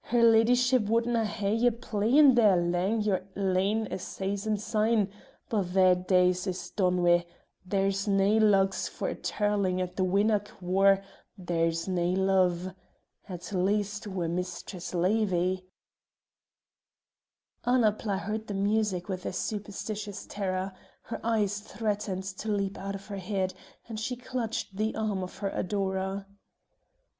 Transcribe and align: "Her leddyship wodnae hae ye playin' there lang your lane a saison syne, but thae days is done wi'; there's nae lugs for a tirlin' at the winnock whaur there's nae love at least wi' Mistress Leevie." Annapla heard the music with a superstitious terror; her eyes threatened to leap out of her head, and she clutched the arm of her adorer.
"Her 0.00 0.18
leddyship 0.24 0.86
wodnae 0.88 1.24
hae 1.24 1.54
ye 1.54 1.70
playin' 1.70 2.34
there 2.34 2.56
lang 2.56 3.02
your 3.02 3.20
lane 3.36 3.86
a 3.92 4.00
saison 4.00 4.56
syne, 4.56 5.12
but 5.48 5.62
thae 5.66 5.94
days 5.94 6.48
is 6.48 6.70
done 6.72 7.04
wi'; 7.04 7.24
there's 7.64 8.08
nae 8.08 8.38
lugs 8.38 8.88
for 8.88 9.06
a 9.10 9.14
tirlin' 9.14 9.80
at 9.80 9.94
the 9.94 10.02
winnock 10.02 10.48
whaur 10.60 11.00
there's 11.38 11.86
nae 11.86 12.16
love 12.16 12.74
at 13.28 13.52
least 13.52 14.08
wi' 14.08 14.26
Mistress 14.26 14.92
Leevie." 14.92 15.62
Annapla 17.64 18.18
heard 18.18 18.48
the 18.48 18.54
music 18.54 19.08
with 19.08 19.24
a 19.24 19.32
superstitious 19.32 20.26
terror; 20.28 20.72
her 21.02 21.20
eyes 21.22 21.60
threatened 21.60 22.24
to 22.24 22.50
leap 22.50 22.76
out 22.76 22.96
of 22.96 23.06
her 23.06 23.18
head, 23.18 23.54
and 23.88 24.00
she 24.00 24.16
clutched 24.16 24.74
the 24.76 24.96
arm 24.96 25.22
of 25.22 25.38
her 25.38 25.50
adorer. 25.50 26.26